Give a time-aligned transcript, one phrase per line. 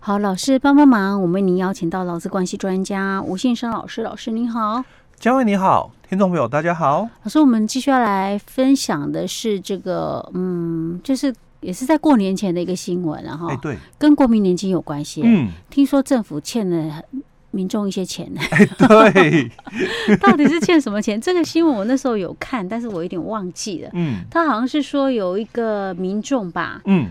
[0.00, 4.84] 好，老师帮帮忙，我们为您邀请到劳资关系专家吴信生老师，老师您好，
[5.18, 7.08] 嘉惠你好，听众朋友大家好。
[7.24, 17.02] 老师，我们继续要来分享的是这个，嗯，就是也是在过年前的一个新闻，然后，哎，对，跟国民年金有关系，嗯，听说政府欠了
[17.50, 19.50] 民众一些钱， 哎，对，
[20.22, 21.20] 到底是欠什么钱？
[21.20, 27.08] 这个新闻我那时候有看，但是我有点忘记了，嗯，他好像是说有一个民众吧，嗯。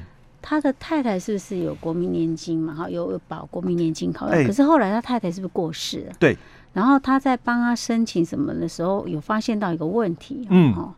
[0.48, 2.76] 他的太太是不是有国民年金嘛？
[2.76, 4.36] 哈，有有保国民年金考虑。
[4.36, 6.14] 欸、可是后来他太太是不是过世了？
[6.20, 6.38] 对。
[6.72, 10.94] 然后他在帮他申请什么的时候，有发现到一个问题，嗯，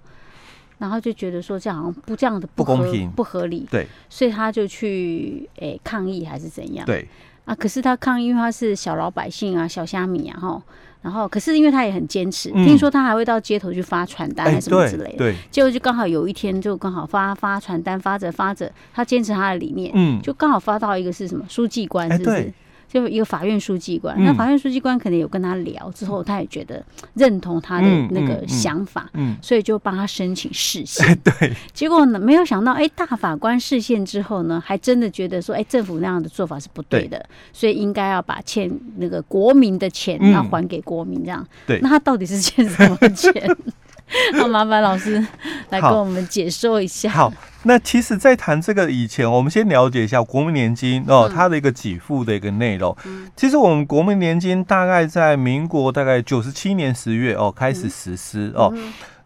[0.79, 3.87] 然后就觉得说这样好像不这样的不，不公平、不合理，对。
[4.09, 6.85] 所以他就去诶、欸、抗议还是怎样？
[6.85, 7.07] 对。
[7.47, 10.61] 啊，可是他抗议，因为他是小老百姓啊，小虾米啊，哈。
[10.99, 15.11] 然后，可是因为他也很坚持，嗯、听说他还会到街头去发传单，还是什么之类的。
[15.11, 22.31] 欸、对，结果就刚好有一天，就刚好发发传单，发着发着，他坚持他的理念，嗯，就刚好发到一个是什么书记官，是不是？
[22.31, 22.53] 欸
[22.87, 26.83] 就一个法院书记官，那法院书记官可能有跟他聊之后，他也觉得
[27.15, 31.05] 认同他的那个想法，嗯，所以就帮他申请释宪。
[31.21, 41.45] 对，结果呢，没有想到，哎，大法官释宪之后呢，还真的觉得说，哎，政府那样的做法是不对的，所以应该要把欠那个国民的钱要还给国民，这样。
[41.65, 43.33] 对，那他到底是欠什么钱？
[44.33, 45.25] 那麻烦老师
[45.69, 47.09] 来跟我们解说一下。
[47.09, 52.95] 好，那其实，在谈这个以前，我们先了解一下国民年金哦，它的一个给付的一个内容。
[53.35, 58.73] 其实，我们国民年金大概在民国大概九十七年十月哦开始实施哦。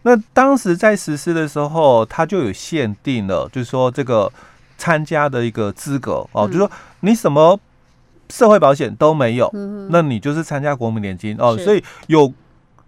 [0.01, 4.31] 那当时在实施的时候，它就有限定了，就是说这个
[4.79, 6.71] 参加的一个资格哦，就是说
[7.01, 7.59] 你什么
[8.29, 9.47] 社会保险都没有，
[9.91, 11.55] 那你就是参加国民年金哦。
[11.55, 12.33] 所以有。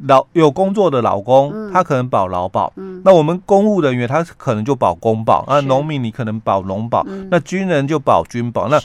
[0.08, 2.72] 老有工作的老公，他可能保劳保。
[2.76, 5.44] 嗯，那我们公务人员，他可能就保公保。
[5.48, 7.06] 啊，农民你可能保农保。
[7.30, 8.68] 那军人就保军保。
[8.68, 8.80] 那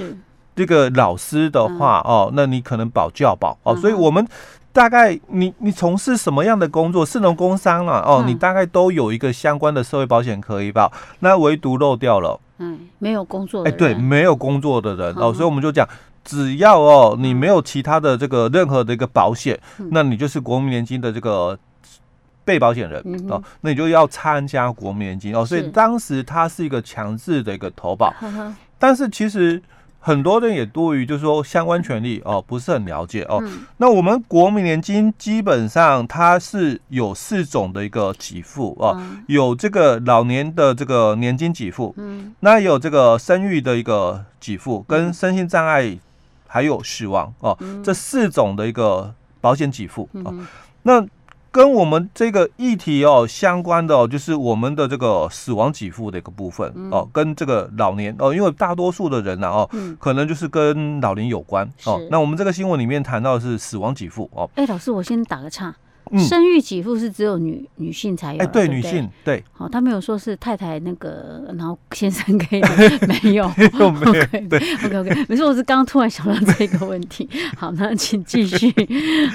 [0.54, 3.56] 这个老师的话，哦，那你可能保教保。
[3.62, 4.26] 哦，所以我们
[4.72, 10.92] 大概你你从事什么样的工作，是农工商啊，哦，你大概都有一个相关的社会保险可以保。
[11.20, 13.74] 那唯独漏掉了，嗯，没有工作的人。
[13.74, 15.88] 哎，对，没有工作的人哦，所以我们就讲。
[16.28, 19.58] 只要哦，你没有其他的这个任何的一个保险，
[19.90, 21.58] 那你就是国民年金的这个
[22.44, 25.46] 被保险人哦，那你就要参加国民年金哦。
[25.46, 28.14] 所以当时它是一个强制的一个投保，
[28.78, 29.62] 但是其实。
[30.00, 33.40] 很多人也多于就是说相关权利哦不是很了解哦。
[33.42, 45.98] 嗯、那我们国民年金基本上它是有四种的一个给付哦，嗯、有这个老年的这个年金给付，嗯，那有这个生育的一个给付，跟身心障碍
[46.48, 50.44] 还有死亡哦，嗯、这四种的一个保险给付哦，嗯、
[50.82, 51.06] 那。
[51.50, 61.98] 跟我们这个议题哦相关的哦，就是我们的这个死亡给付的一个部分哦，跟这个老年哦，因为大多数的人呢哦，可能就是跟老年有关哦。
[62.10, 64.48] 那我们这个新闻里面谈到的是死亡给付哦。
[64.56, 65.74] 哎，老师，我先打个岔。
[66.16, 69.42] 生育给付是只有女女性才有，哎，对，女性对。
[69.52, 72.62] 好，他没有说是太太那个，然后先生可以
[73.22, 73.50] 没有，
[74.48, 77.28] 对，OK OK，没事，我是刚刚突然想到这个问题。
[77.58, 78.72] 好，那请继续。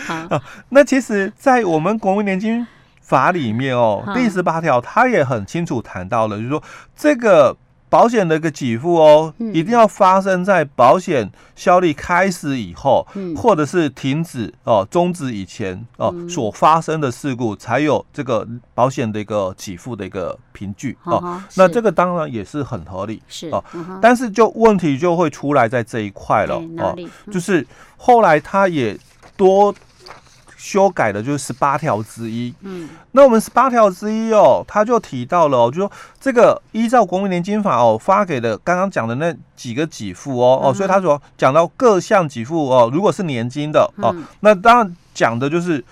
[0.05, 2.65] 好，那其实，在我们国民年金
[3.01, 6.63] 法里面哦，第十八条，他也很清楚谈到了，就是说
[6.95, 7.57] 这个。
[7.93, 13.05] 保险的一个给付哦，一定要发生在保险效力开始以后，
[13.37, 21.39] 或者是停止哦、终止以前哦所发生的事故，才有这个保险的一个给付的一个凭据哦。
[21.55, 23.63] 那这个当然也是很合理，是哦。
[24.01, 26.97] 但是就问题就会出来在这一块了哦，
[27.31, 27.63] 就是
[27.95, 28.97] 后来他也
[29.37, 29.71] 多。
[30.63, 32.53] 修改的就是十八条之一。
[32.61, 35.91] 嗯，那我们十八条之一哦，他就提到了哦，就说
[36.21, 45.83] 这个依照国民年金法哦发给的刚刚讲的那几个给付哦哦，所以他说讲到各项给付哦，如果是年金的哦，那当然讲的就是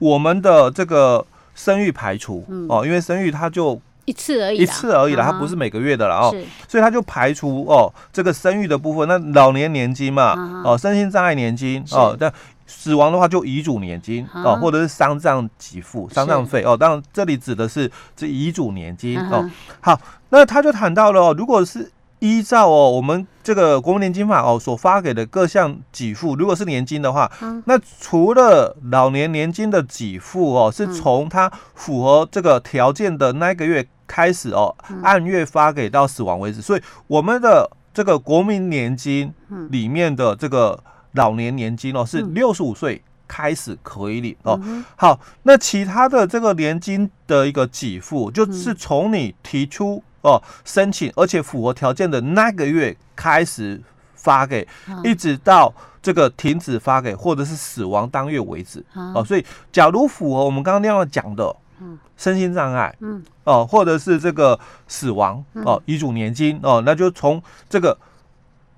[0.00, 1.24] 我们的这个
[1.54, 6.34] 生育排除哦，因为生育它就一次而已，一次而已了，它不是每个月的了哦，
[6.66, 12.32] 所以他就排除哦这个生育的部分，那老年年金嘛哦，身心障碍年金哦，但。
[12.68, 16.76] 死亡的话就遗嘱年金哦，或者是丧葬给付、丧葬费哦。
[16.76, 19.50] 当然这里指的是这遗嘱年金哦。
[19.80, 19.98] 好，
[20.28, 27.30] 那他就谈到了哦，如果是依照哦我们这个国民年金法哦所发给的各项给付，如果是年金的话，
[27.64, 36.60] 那除了老年年金的给付哦，是从他符合这个条件的那个月开始哦，按月发给到死亡为止。
[36.60, 39.32] 所以我们的这个国民年金
[39.70, 40.78] 里面的这个。
[41.18, 44.58] 老年年金哦，是六十五岁开始可以领哦。
[44.96, 53.78] 好，那其他的这个年金的一个给付，就是从你提出哦申请，而且符合条件的那个月开始
[54.14, 54.66] 发给，
[55.04, 55.70] 一直到
[56.00, 58.82] 这个停止发给或者是死亡当月为止。
[59.14, 61.98] 哦，所以假如符合我们刚刚那样讲的，嗯。
[62.18, 67.40] 身心障碍，嗯，哦，或者是这个死亡，哦，遗嘱年金，哦，那就从
[67.70, 67.96] 这个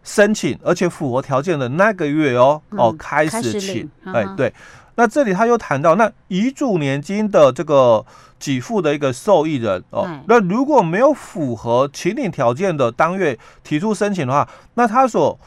[0.03, 4.53] 申请而且符合条件的那个月哦，哦，开始请，哎，对。
[4.97, 8.05] 那这里他又谈到，那遗嘱年金的这个
[8.39, 15.39] 给付的一个受益人哦，那如果没有符合请领条件的当月提出申请的话，那他所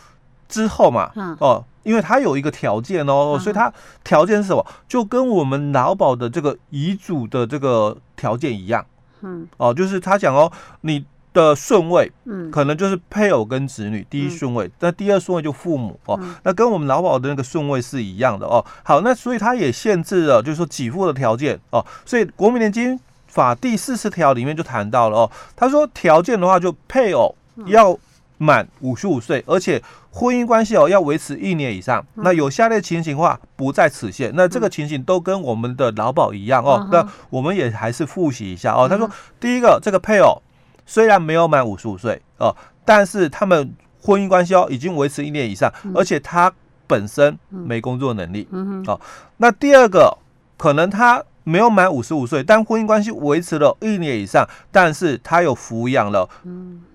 [0.47, 3.71] 之后嘛，哦，因为他有一个条件哦，所以他
[4.03, 4.65] 条件是什么？
[4.87, 8.83] 就跟我们劳保的这个遗嘱的这个条件一样，
[9.21, 10.51] 嗯，哦，就是他讲哦，
[10.81, 11.05] 你。
[11.33, 18.63] 的顺位，嗯，可能就是配偶跟子女第一顺位，那、嗯、第二顺位就父母哦，嗯、那跟我们劳保的那个顺位是一样的哦。
[18.83, 21.83] 好，那所以它也限制了，就是说给付的条件哦。
[22.05, 27.97] 所以国民年金法第四十条里面就谈到了哦，他说条件的话就配偶要
[28.37, 29.81] 满五十五岁，而且
[30.11, 32.05] 婚姻关系哦要维持一年以上。
[32.13, 36.87] 那有下列情形的话不在此限，那这个情形都跟我们的劳保一样哦。
[36.91, 38.87] 那我们也还是复习一下哦。
[38.87, 39.09] 他说
[39.39, 40.41] 第一个这个配偶。
[40.85, 46.51] 虽然没有满五十五岁哦，但是他们婚姻关系哦已经维持一年以上，嗯、而且他
[46.85, 48.99] 本身没工作能力，嗯、哦。
[49.37, 50.17] 那第二个
[50.57, 56.29] 可能他没有满五十五岁，但婚姻关系维持了一年以上，但是他有抚养了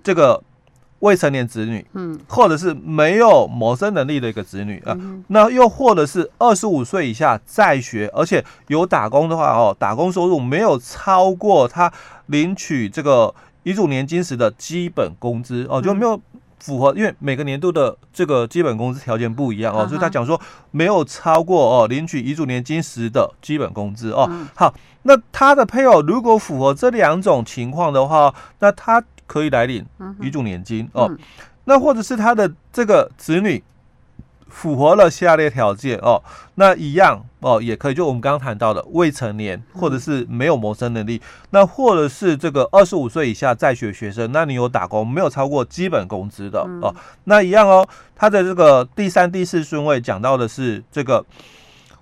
[0.04, 0.42] 这个
[0.98, 4.94] 未成年子女，嗯，或者是没有谋生能力的一个子女啊。
[5.00, 11.90] 嗯、那又或者是二十五岁以下在学，而且有打工的话哦，打工收入没有超过他
[12.26, 13.34] 领取这个。
[13.62, 16.20] 遗嘱年金时的基本工资哦，就没有
[16.58, 20.40] 符合，因为每个年度的这个基本工资条件不一样哦，所以他讲说
[20.70, 24.30] 没有超过哦领取遗嘱年金时的基本工资哦。
[24.54, 29.84] 好，那他的配偶如果符合这两种情况的话，那他可以来领
[30.20, 31.10] 遗嘱年金哦。
[31.64, 33.62] 那或者是他的这个子女。
[34.48, 36.22] 符合了下列条件哦，
[36.54, 37.94] 那一样哦，也可以。
[37.94, 47.86] 就我们刚刚谈到的未成年，或者是没有谋生能力，那或者是这个二十五岁以下在学学生，那你有打工没有超过基本工资的哦，那一样哦。
[48.16, 51.24] 他的这个第三、第四顺位讲到的是这个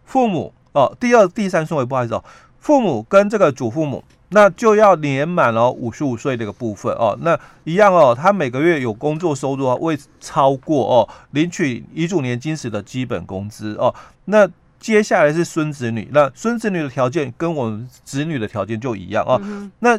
[0.04, 2.24] 父母哦，第二、第三顺位不好意思哦，
[2.58, 4.02] 父母跟这个祖父母。
[4.30, 13.94] 那就要年满了五十五岁这个部分哦，那一样哦，他每个月有工作收入啊，未超过哦领取遗嘱年金时的基本工资哦。
[14.24, 14.48] 那
[14.80, 19.40] 接下来是孙子女，那孙子女的条件跟我们子女的条件就一样哦。
[19.78, 19.98] 那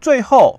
[0.00, 0.58] 最后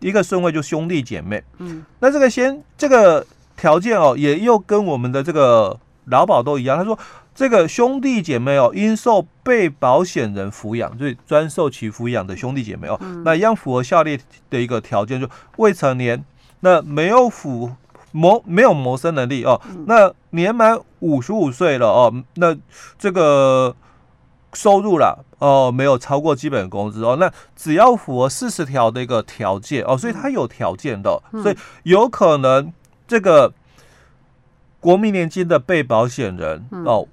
[0.00, 6.98] 一个顺位就兄弟姐妹，嗯，那这个先这个条件哦，也又跟我们的这个劳保都一样，他说。
[7.38, 14.18] 这个兄弟姐妹哦，应受被保险人抚养，所以专受其抚养的兄弟姐妹哦，那一样符合下列
[14.50, 16.24] 的一个条件，就未成年，
[16.62, 17.70] 那没有符
[18.10, 22.56] 谋没有谋生能力哦，那年满五十五岁了哦，那
[22.98, 23.76] 这个
[24.52, 32.72] 收入了哦，没有超过基本工资哦，那只要符合四十条的一个条件哦，所以它有条件的，所以有可能
[33.06, 33.54] 这个
[34.80, 37.06] 国民年金的被保险人哦。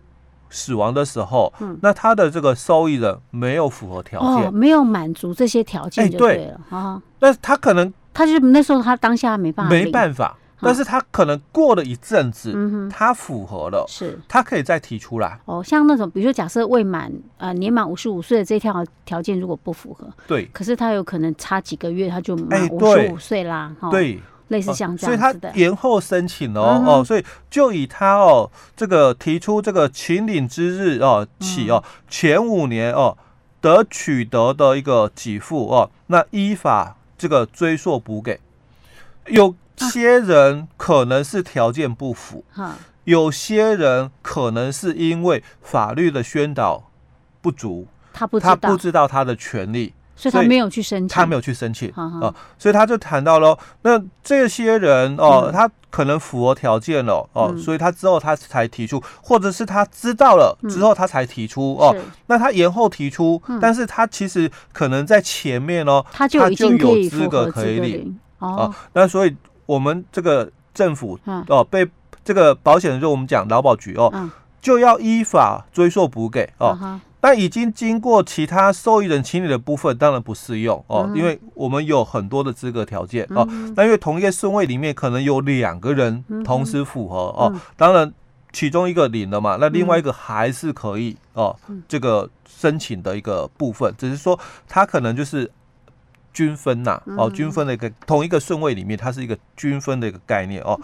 [0.50, 7.02] 死亡的时候，嗯，那他的这个受益人没有符合条件，哦，没有满足这些条件就对了啊。
[7.20, 10.38] 但是他可能，他就那时候他当下没办法，没办法。
[10.62, 15.38] 但是他可能过了一阵子，嗯，他符合了，是，他可以再提出来。
[15.44, 24.20] 哦，像那种比如说假设未满呃年满五十五岁的这条条件如果不符合，对，可是他有可能差几个月他就满五十五岁啦，对。
[24.50, 33.18] 类似像这样，所以他延后申请哦、嗯、哦，所以就以他哦这个提出这个请领之日哦起哦前五年哦
[33.60, 38.40] 得取得的一个给付哦，那依法这个追溯补给。
[39.28, 46.92] 有些人可能是条件不符，啊、有些人可能是因为法律的宣导
[47.42, 49.94] 不足，他不他不知道他的权利。
[50.16, 61.96] 所以他没有去申请，他没有去申请啊，所以他就谈到了，那这些人哦，他可能符合条件了哦，所以他之后他才提出，或者是他知道了之后他才提出哦，
[62.28, 71.88] 那他延后提出，但是他其实可能在前面哦，他就有资格可以领哦，那所以我们这个政府哦，被
[72.24, 74.12] 这个保险人就我们讲劳保局哦，
[74.66, 77.00] 就要依法追溯补给哦。
[77.22, 83.48] 那已经经过其他受益人清理的部分，当然不适用哦，因为我们有很多的资格条件哦。
[83.76, 88.12] 那因为同一个顺位里面可能有两个人同时符合哦，当然
[88.52, 91.56] 其中一个领了嘛，那另外一个还是可以哦，
[91.88, 95.52] 这个申请的一个部分，只是说他可能就是
[96.34, 100.80] 均分呐哦，均分的一个同一个顺位里面，它是一个均分的一个概念哦。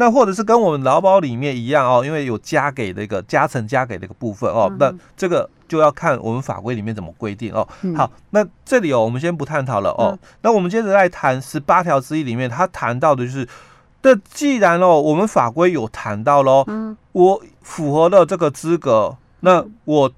[0.00, 7.68] 那或者是跟我们劳保里面一样哦，因为有加给的一个加成加给的一个部分哦，那这个就要看我们法规里面怎么规定哦。
[7.94, 10.18] 好，那这里哦，我们先不探讨了哦。
[10.40, 13.46] 那我们接着来谈十八条之一里面，他谈到的就是，
[14.00, 16.64] 那既然哦，我们法规有谈到喽，
[17.12, 20.10] 我符合了这个资格，那我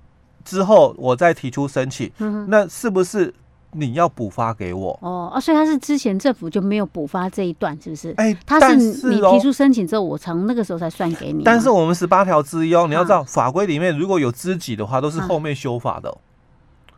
[0.44, 2.08] 之后我再提出申请，
[2.46, 3.34] 那是不是？
[3.74, 8.10] 你要补发给我哦啊，所以他是之前政府就没有补发这一段，是不是？
[8.18, 11.42] 哎、欸，他是你提出申请之后，我从那个时候才算给你。
[11.42, 16.14] 但是我们十八条之一哦，你要知道法规里面如果有知己的话，都是后面修法的。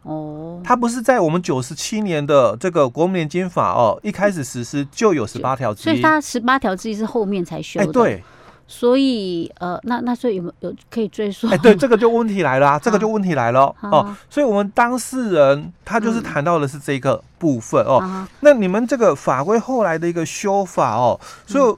[0.02, 7.84] 哦，他不是在我们九十七年的这个国民年金法哦，一开始实施就有十八条之一，所以他十八条之一是后面才修的。
[7.84, 8.24] 哎、欸，对。
[8.66, 11.46] 所以，呃，那那所以有没有有可以追溯？
[11.48, 14.16] 哎，对，这个就问题来了啊， 这个就问题来了哦。
[14.30, 18.26] 所以，我们当事人他就是谈到的是这个部分哦。
[18.40, 21.76] 那你们这个法规后来的一个修法哦，所以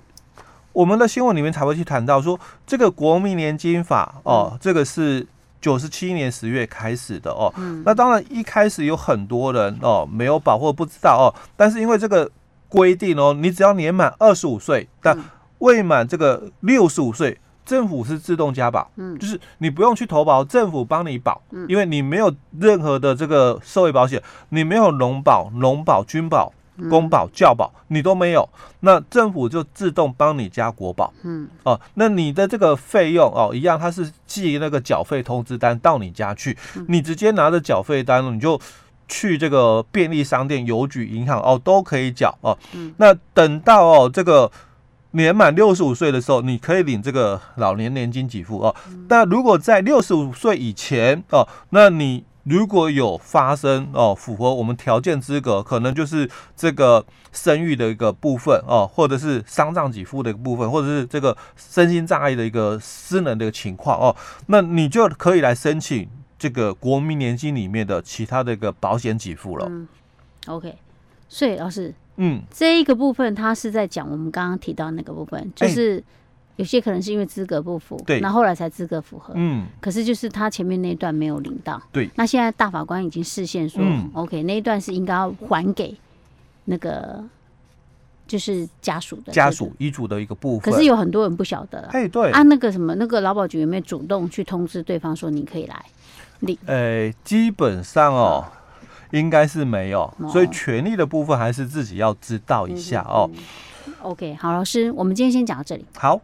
[0.73, 5.27] 我们的新闻里面才会去谈到说，这个国民年金法哦，这个是
[5.61, 7.53] 九十七年十月开始的哦。
[7.85, 11.27] 那当然一开始有很多人哦没有保或不知道哦，
[11.57, 12.31] 但是因为这个
[12.69, 15.19] 规定哦，你只要年满二十五岁，但
[15.67, 26.53] 未满这个六十五岁，政府是自动加保，嗯，就是你不用去投保，政府帮你保，嗯，因为你没有任何的这个社会保险，你没有农保、农保、军保、
[26.89, 28.49] 公保、教保，你都没有，
[28.81, 36.57] 那政府就自动帮你加国保，嗯，哦，那你的这个费用哦，一样，它是寄那个缴费通知单到你家去，
[36.87, 38.61] 你直接拿着缴费单，你就
[39.09, 44.49] 去这个便利商店、邮局、银行哦，都可以缴哦，嗯，那等到哦这个。
[45.17, 48.75] 年满六十五岁的时候，你可以领这个老年年金给付哦。
[49.09, 64.15] 那如果在六十五岁以前哦，那你如果有发生哦，符合我们条件资格，可能就是这个生育的一个部分哦，或者是丧葬给付的一个部分，或者是这个身心障碍的一个失能的一个情况哦，
[64.47, 66.09] 那你就可以来申请
[66.39, 69.67] 这个国民年金里面的其他的一个保险给付了。
[69.69, 69.89] 嗯
[70.47, 70.75] ，OK，
[71.29, 71.95] 所以老师。
[72.17, 76.03] 嗯，这一个部分他是在讲我们刚刚提到那个部分，就是
[76.57, 83.83] 有些可能是因为资格不符，对，那后来才资格符合，嗯，可是就是他前面那一段没有领到，对，那现在大法官已经视线说
[84.15, 85.95] ，OK，那一段是应该要还给
[86.65, 87.23] 那个
[88.27, 95.85] 就是家属的家属遗嘱的一个部分，可是有很多人不晓得，哎，对，啊，那个什么那个劳保局有没有主动去通知对方说你可以来
[96.41, 96.57] 领？
[96.65, 98.45] 呃，基本上哦。
[99.11, 103.31] 应该是没有，所以权利的部分还是自己要知道一下哦。
[104.03, 105.85] OK，好，老师，我们今天先讲到这里。
[105.97, 106.21] 好。